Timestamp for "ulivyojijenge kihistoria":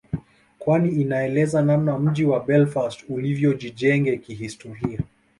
3.09-4.99